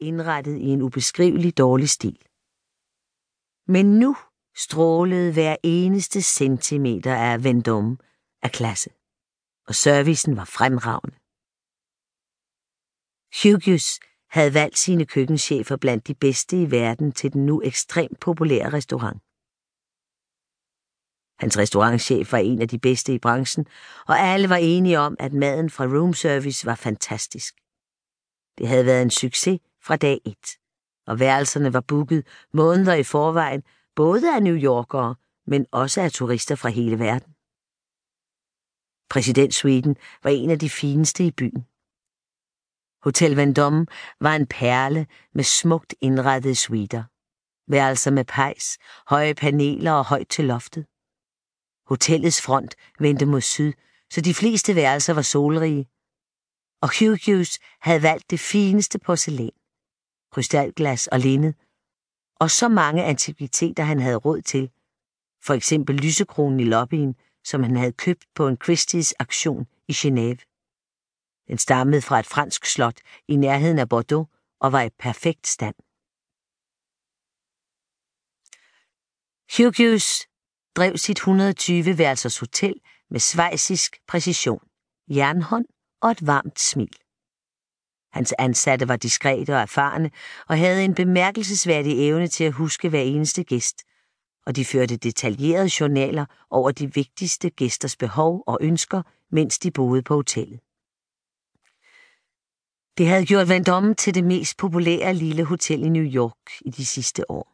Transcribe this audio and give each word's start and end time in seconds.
indrettet 0.00 0.56
i 0.56 0.66
en 0.66 0.82
ubeskrivelig 0.82 1.58
dårlig 1.58 1.88
stil. 1.88 2.18
Men 3.66 3.86
nu 3.98 4.16
strålede 4.56 5.32
hver 5.32 5.56
eneste 5.62 6.22
centimeter 6.22 7.14
af 7.14 7.36
Vendôme 7.36 7.96
af 8.42 8.50
klasse, 8.52 8.90
og 9.68 9.74
servicen 9.74 10.36
var 10.36 10.44
fremragende. 10.44 11.16
Hughes 13.42 14.00
havde 14.30 14.54
valgt 14.54 14.78
sine 14.78 15.06
køkkenchefer 15.06 15.76
blandt 15.76 16.06
de 16.06 16.14
bedste 16.14 16.62
i 16.62 16.70
verden 16.70 17.12
til 17.12 17.32
den 17.32 17.46
nu 17.46 17.62
ekstremt 17.64 18.20
populære 18.20 18.72
restaurant. 18.72 19.20
Hans 21.42 21.58
restaurantchef 21.58 22.32
var 22.32 22.38
en 22.38 22.62
af 22.62 22.68
de 22.68 22.78
bedste 22.78 23.14
i 23.14 23.18
branchen, 23.18 23.66
og 24.08 24.18
alle 24.18 24.48
var 24.48 24.56
enige 24.56 24.98
om, 24.98 25.16
at 25.18 25.32
maden 25.32 25.70
fra 25.70 25.84
room 25.84 26.14
service 26.14 26.66
var 26.66 26.74
fantastisk. 26.74 27.54
Det 28.58 28.68
havde 28.68 28.86
været 28.86 29.02
en 29.02 29.10
succes 29.10 29.60
fra 29.82 29.96
dag 29.96 30.20
et, 30.24 30.46
og 31.06 31.20
værelserne 31.20 31.72
var 31.72 31.80
booket 31.80 32.26
måneder 32.52 32.94
i 32.94 33.02
forvejen, 33.02 33.62
både 33.94 34.34
af 34.34 34.42
New 34.42 34.56
Yorkere, 34.56 35.14
men 35.46 35.66
også 35.70 36.00
af 36.00 36.12
turister 36.12 36.54
fra 36.54 36.68
hele 36.68 36.98
verden. 36.98 37.32
Præsident 39.10 39.54
Sweden 39.54 39.96
var 40.22 40.30
en 40.30 40.50
af 40.50 40.58
de 40.58 40.70
fineste 40.70 41.24
i 41.26 41.30
byen. 41.30 41.66
Hotel 43.02 43.32
Vendôme 43.38 43.84
var 44.20 44.34
en 44.34 44.46
perle 44.46 45.06
med 45.34 45.44
smukt 45.44 45.94
indrettede 46.00 46.54
suiter. 46.54 47.04
Værelser 47.72 48.10
med 48.10 48.24
pejs, 48.24 48.78
høje 49.06 49.34
paneler 49.34 49.92
og 49.92 50.04
højt 50.04 50.28
til 50.28 50.44
loftet. 50.44 50.86
Hotellets 51.86 52.42
front 52.42 52.74
vendte 52.98 53.26
mod 53.26 53.40
syd, 53.40 53.72
så 54.10 54.20
de 54.20 54.34
fleste 54.34 54.74
værelser 54.74 55.12
var 55.14 55.22
solrige. 55.22 55.88
Og 56.82 56.88
Hughes 56.98 57.58
havde 57.80 58.02
valgt 58.02 58.30
det 58.30 58.40
fineste 58.40 58.98
porcelæn, 58.98 59.57
krystalglas 60.32 61.06
og 61.06 61.18
linned, 61.18 61.54
og 62.40 62.50
så 62.50 62.68
mange 62.68 63.04
antikviteter, 63.04 63.82
han 63.82 64.00
havde 64.00 64.16
råd 64.16 64.42
til. 64.42 64.70
For 65.44 65.54
eksempel 65.54 65.96
lysekronen 65.96 66.60
i 66.60 66.64
lobbyen, 66.64 67.16
som 67.44 67.62
han 67.62 67.76
havde 67.76 67.92
købt 67.92 68.24
på 68.34 68.48
en 68.48 68.58
Christie's 68.64 69.12
aktion 69.18 69.66
i 69.88 69.92
Genève. 69.92 70.44
Den 71.48 71.58
stammede 71.58 72.02
fra 72.02 72.18
et 72.18 72.26
fransk 72.26 72.66
slot 72.66 73.00
i 73.28 73.36
nærheden 73.36 73.78
af 73.78 73.88
Bordeaux 73.88 74.28
og 74.60 74.72
var 74.72 74.82
i 74.82 74.90
perfekt 74.90 75.46
stand. 75.46 75.74
Hughes 79.56 80.28
drev 80.76 80.96
sit 80.96 81.20
120-værelsers 81.20 82.40
hotel 82.40 82.74
med 83.10 83.20
svejsisk 83.20 83.96
præcision, 84.06 84.68
jernhånd 85.08 85.66
og 86.00 86.10
et 86.10 86.26
varmt 86.26 86.60
smil. 86.60 86.96
Hans 88.18 88.34
ansatte 88.38 88.88
var 88.88 88.96
diskrete 88.96 89.54
og 89.54 89.60
erfarne 89.60 90.10
og 90.48 90.58
havde 90.58 90.84
en 90.84 90.94
bemærkelsesværdig 90.94 92.08
evne 92.08 92.28
til 92.28 92.44
at 92.44 92.52
huske 92.52 92.88
hver 92.88 93.00
eneste 93.00 93.44
gæst, 93.44 93.82
og 94.46 94.56
de 94.56 94.64
førte 94.64 94.96
detaljerede 94.96 95.70
journaler 95.80 96.26
over 96.50 96.70
de 96.70 96.94
vigtigste 96.94 97.50
gæsters 97.50 97.96
behov 97.96 98.42
og 98.46 98.58
ønsker, 98.60 99.02
mens 99.30 99.58
de 99.58 99.70
boede 99.70 100.02
på 100.02 100.14
hotellet. 100.14 100.60
Det 102.98 103.06
havde 103.06 103.26
gjort 103.26 103.48
Vendôme 103.50 103.94
til 103.94 104.14
det 104.14 104.24
mest 104.24 104.56
populære 104.56 105.14
lille 105.14 105.44
hotel 105.44 105.82
i 105.82 105.88
New 105.88 106.04
York 106.14 106.50
i 106.60 106.70
de 106.70 106.86
sidste 106.86 107.30
år. 107.30 107.52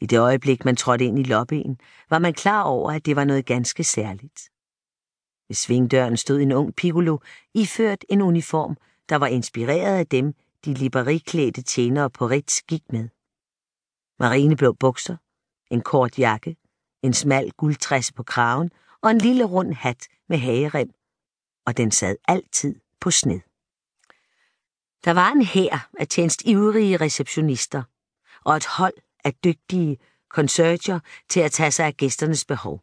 I 0.00 0.06
det 0.06 0.18
øjeblik, 0.18 0.64
man 0.64 0.76
trådte 0.76 1.04
ind 1.04 1.18
i 1.18 1.22
lobbyen, 1.22 1.80
var 2.10 2.18
man 2.18 2.34
klar 2.34 2.62
over, 2.62 2.92
at 2.92 3.06
det 3.06 3.16
var 3.16 3.24
noget 3.24 3.46
ganske 3.46 3.84
særligt. 3.84 4.40
Ved 5.48 5.54
svingdøren 5.54 6.16
stod 6.16 6.40
en 6.40 6.52
ung 6.52 6.74
piccolo, 6.74 7.18
iført 7.54 8.04
en 8.08 8.22
uniform, 8.22 8.76
der 9.10 9.16
var 9.16 9.26
inspireret 9.26 9.98
af 9.98 10.06
dem, 10.06 10.34
de 10.64 10.74
liberiklædte 10.74 11.62
tjenere 11.62 12.10
på 12.10 12.26
Ritz 12.26 12.62
gik 12.62 12.92
med. 12.92 13.08
Marineblå 14.18 14.72
bukser, 14.72 15.16
en 15.70 15.80
kort 15.80 16.18
jakke, 16.18 16.56
en 17.02 17.12
smal 17.12 17.50
guldtræsse 17.50 18.14
på 18.14 18.22
kraven 18.22 18.70
og 19.02 19.10
en 19.10 19.18
lille 19.18 19.44
rund 19.44 19.72
hat 19.72 20.08
med 20.28 20.38
hagerem, 20.38 20.90
og 21.66 21.76
den 21.76 21.90
sad 21.90 22.16
altid 22.28 22.80
på 23.00 23.10
sned. 23.10 23.40
Der 25.04 25.12
var 25.12 25.32
en 25.32 25.42
hær 25.42 25.90
af 25.98 26.08
tjenestivrige 26.08 26.96
receptionister 26.96 27.82
og 28.44 28.56
et 28.56 28.66
hold 28.66 28.94
af 29.24 29.34
dygtige 29.34 29.98
concierger 30.28 31.00
til 31.28 31.40
at 31.40 31.52
tage 31.52 31.70
sig 31.70 31.86
af 31.86 31.96
gæsternes 31.96 32.44
behov. 32.44 32.82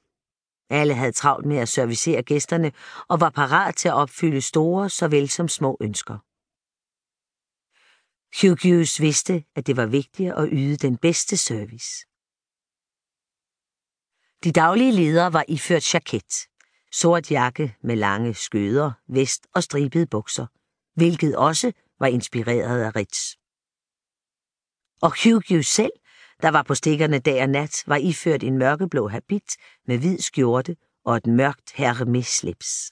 Alle 0.70 0.94
havde 0.94 1.12
travlt 1.12 1.46
med 1.46 1.58
at 1.58 1.70
servicere 1.70 2.24
gæsterne 2.24 2.72
og 3.08 3.22
var 3.22 3.30
parat 3.30 3.76
til 3.76 3.88
at 3.88 3.94
opfylde 3.94 4.42
store 4.42 4.90
såvel 4.90 5.30
som 5.30 5.48
små 5.48 5.78
ønsker. 5.82 6.18
Hughes 8.42 9.02
vidste, 9.02 9.44
at 9.56 9.68
det 9.68 9.78
var 9.78 9.86
vigtigt 9.86 10.34
at 10.34 10.50
yde 10.52 10.78
den 10.78 10.98
bedste 10.98 11.38
service. 11.38 12.06
De 14.44 14.52
daglige 14.52 14.92
ledere 14.92 15.34
var 15.34 15.46
iført 15.48 15.94
jaket, 15.94 16.48
sort 16.92 17.32
jakke 17.32 17.76
med 17.82 17.96
lange 17.96 18.34
skøder, 18.34 18.92
vest 19.08 19.48
og 19.56 19.64
stribede 19.64 20.08
bukser, 20.08 20.48
hvilket 20.96 21.38
også 21.38 21.72
var 22.00 22.08
inspireret 22.08 22.82
af 22.82 22.96
Ritz. 22.96 23.36
Og 25.02 25.12
Hughes 25.24 25.68
selv 25.68 25.92
der 26.42 26.50
var 26.50 26.64
på 26.64 26.75
stikkerne 26.75 27.20
dag 27.20 27.42
og 27.42 27.50
nat, 27.50 27.84
var 27.88 27.96
iført 27.96 28.44
en 28.44 28.58
mørkeblå 28.58 29.08
habit 29.08 29.58
med 29.88 29.98
hvid 29.98 30.20
skjorte 30.20 30.75
og 31.06 31.18
et 31.18 31.28
mørkt 31.28 31.72
hermeslips. 31.75 32.92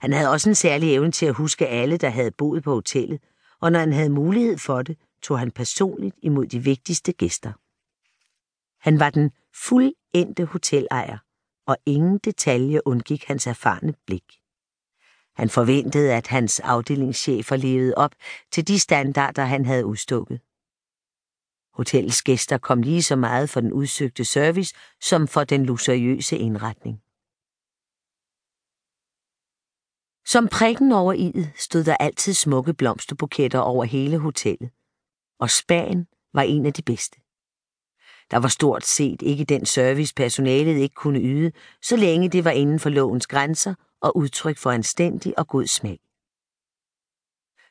Han 0.00 0.12
havde 0.12 0.30
også 0.30 0.48
en 0.48 0.54
særlig 0.54 0.94
evne 0.94 1.12
til 1.12 1.26
at 1.26 1.34
huske 1.34 1.66
alle, 1.66 1.96
der 1.96 2.08
havde 2.08 2.30
boet 2.30 2.62
på 2.62 2.74
hotellet, 2.74 3.20
og 3.60 3.72
når 3.72 3.78
han 3.78 3.92
havde 3.92 4.10
mulighed 4.10 4.58
for 4.58 4.82
det, 4.82 4.98
tog 5.22 5.38
han 5.38 5.50
personligt 5.50 6.16
imod 6.22 6.46
de 6.46 6.58
vigtigste 6.58 7.12
gæster. 7.12 7.52
Han 8.88 9.00
var 9.00 9.10
den 9.10 9.30
fuldendte 9.54 10.44
hotelejer, 10.44 11.18
og 11.66 11.76
ingen 11.86 12.18
detalje 12.18 12.86
undgik 12.86 13.24
hans 13.24 13.46
erfarne 13.46 13.94
blik. 14.06 14.40
Han 15.36 15.50
forventede, 15.50 16.14
at 16.14 16.26
hans 16.26 16.60
afdelingschefer 16.60 17.56
levede 17.56 17.94
op 17.96 18.14
til 18.52 18.68
de 18.68 18.80
standarder, 18.80 19.44
han 19.44 19.66
havde 19.66 19.86
udstukket. 19.86 20.40
Hotellets 21.76 22.22
gæster 22.22 22.58
kom 22.58 22.82
lige 22.82 23.02
så 23.02 23.16
meget 23.16 23.50
for 23.50 23.60
den 23.60 23.72
udsøgte 23.72 24.24
service, 24.24 24.74
som 25.00 25.28
for 25.28 25.44
den 25.44 25.66
luksuriøse 25.66 26.38
indretning. 26.38 27.02
Som 30.26 30.48
prikken 30.48 30.92
over 30.92 31.14
i'et 31.14 31.46
stod 31.56 31.84
der 31.84 31.96
altid 31.96 32.34
smukke 32.34 32.74
blomsterbuketter 32.74 33.58
over 33.58 33.84
hele 33.84 34.18
hotellet, 34.18 34.70
og 35.40 35.50
spagen 35.50 36.06
var 36.34 36.42
en 36.42 36.66
af 36.66 36.72
de 36.72 36.82
bedste. 36.82 37.20
Der 38.30 38.36
var 38.36 38.48
stort 38.48 38.84
set 38.86 39.22
ikke 39.22 39.44
den 39.44 39.66
service, 39.66 40.14
personalet 40.14 40.76
ikke 40.76 40.94
kunne 40.94 41.20
yde, 41.20 41.52
så 41.82 41.96
længe 41.96 42.28
det 42.28 42.44
var 42.44 42.50
inden 42.50 42.80
for 42.80 42.90
lovens 42.90 43.26
grænser 43.26 43.74
og 44.00 44.16
udtryk 44.16 44.58
for 44.58 44.70
anstændig 44.70 45.38
og 45.38 45.48
god 45.48 45.66
smag. 45.66 46.05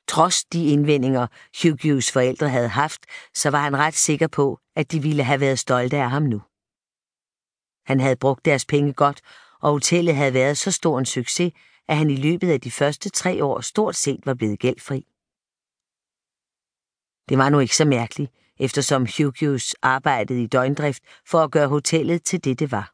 Trods 0.08 0.46
de 0.46 0.66
indvendinger, 0.66 1.28
Hughes 1.62 2.12
forældre 2.12 2.50
havde 2.50 2.68
haft, 2.68 3.06
så 3.34 3.50
var 3.50 3.62
han 3.62 3.78
ret 3.78 3.94
sikker 3.94 4.28
på, 4.28 4.60
at 4.76 4.92
de 4.92 5.02
ville 5.02 5.24
have 5.24 5.40
været 5.40 5.60
stolte 5.60 5.98
af 5.98 6.10
ham 6.10 6.24
nu. 6.24 6.42
Han 7.86 8.00
havde 8.00 8.16
brugt 8.16 8.46
deres 8.46 8.66
penge 8.66 8.94
godt, 8.94 9.22
og 9.62 9.72
hotellet 9.72 10.16
havde 10.16 10.34
været 10.34 10.58
så 10.58 10.72
stor 10.72 11.00
en 11.00 11.06
succes, 11.06 11.54
at 11.88 11.98
han 11.98 12.10
i 12.10 12.16
løbet 12.16 12.50
af 12.52 12.62
de 12.62 12.72
første 12.72 13.10
tre 13.10 13.44
år 13.44 13.62
stort 13.62 13.96
set 13.96 14.26
var 14.26 14.34
blevet 14.34 14.60
gældfri. 14.60 15.08
Det 17.30 17.38
var 17.38 17.50
nu 17.50 17.60
ikke 17.60 17.76
så 17.76 17.86
mærkeligt, 17.86 18.32
eftersom 18.60 19.08
Hughes 19.18 19.76
arbejdede 19.82 20.44
i 20.44 20.48
døgndrift 20.48 21.04
for 21.26 21.40
at 21.40 21.52
gøre 21.52 21.68
hotellet 21.68 22.24
til 22.24 22.44
det, 22.44 22.60
det 22.60 22.72
var. 22.72 22.94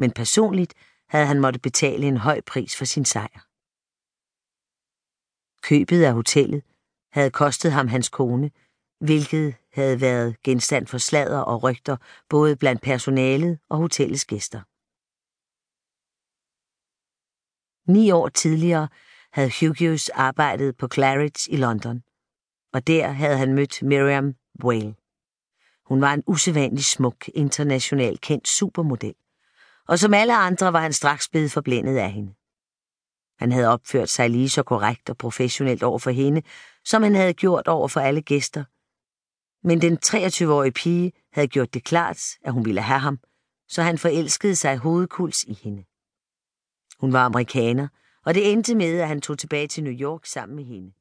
Men 0.00 0.10
personligt 0.12 0.74
havde 1.08 1.26
han 1.26 1.40
måtte 1.40 1.58
betale 1.58 2.06
en 2.06 2.16
høj 2.16 2.40
pris 2.40 2.76
for 2.76 2.84
sin 2.84 3.04
sejr. 3.04 3.47
Købet 5.68 6.04
af 6.04 6.12
hotellet 6.12 6.62
havde 7.12 7.30
kostet 7.30 7.72
ham 7.72 7.88
hans 7.88 8.08
kone, 8.08 8.50
hvilket 9.00 9.54
havde 9.72 10.00
været 10.00 10.42
genstand 10.42 10.86
for 10.86 10.98
sladder 10.98 11.40
og 11.40 11.62
rygter 11.62 11.96
både 12.28 12.56
blandt 12.56 12.82
personalet 12.82 13.58
og 13.68 13.78
hotellets 13.78 14.24
gæster. 14.24 14.60
Ni 17.92 18.10
år 18.10 18.28
tidligere 18.28 18.88
havde 19.32 19.52
Hughes 19.60 20.08
arbejdet 20.08 20.76
på 20.76 20.88
Claridge 20.94 21.52
i 21.52 21.56
London, 21.56 22.02
og 22.72 22.86
der 22.86 23.08
havde 23.08 23.38
han 23.38 23.54
mødt 23.54 23.82
Miriam 23.82 24.34
Whale. 24.64 24.94
Hun 25.86 26.00
var 26.00 26.14
en 26.14 26.24
usædvanlig 26.26 26.84
smuk, 26.84 27.28
internationalt 27.34 28.20
kendt 28.20 28.48
supermodel, 28.48 29.14
og 29.88 29.98
som 29.98 30.14
alle 30.14 30.36
andre 30.36 30.72
var 30.72 30.80
han 30.80 30.92
straks 30.92 31.28
blevet 31.28 31.52
forblændet 31.52 31.96
af 31.96 32.12
hende. 32.12 32.37
Han 33.38 33.52
havde 33.52 33.68
opført 33.68 34.08
sig 34.08 34.30
lige 34.30 34.48
så 34.48 34.62
korrekt 34.62 35.10
og 35.10 35.16
professionelt 35.16 35.82
over 35.82 35.98
for 35.98 36.10
hende, 36.10 36.42
som 36.84 37.02
han 37.02 37.14
havde 37.14 37.34
gjort 37.34 37.68
over 37.68 37.88
for 37.88 38.00
alle 38.00 38.22
gæster. 38.22 38.64
Men 39.66 39.80
den 39.80 39.98
23-årige 40.06 40.72
pige 40.72 41.12
havde 41.32 41.48
gjort 41.48 41.74
det 41.74 41.84
klart, 41.84 42.20
at 42.44 42.52
hun 42.52 42.64
ville 42.64 42.80
have 42.80 43.00
ham, 43.00 43.18
så 43.68 43.82
han 43.82 43.98
forelskede 43.98 44.56
sig 44.56 44.76
hovedkuls 44.76 45.44
i 45.44 45.54
hende. 45.62 45.84
Hun 47.00 47.12
var 47.12 47.24
amerikaner, 47.24 47.88
og 48.24 48.34
det 48.34 48.52
endte 48.52 48.74
med, 48.74 49.00
at 49.00 49.08
han 49.08 49.20
tog 49.20 49.38
tilbage 49.38 49.66
til 49.66 49.84
New 49.84 49.92
York 49.92 50.26
sammen 50.26 50.56
med 50.56 50.64
hende. 50.64 50.92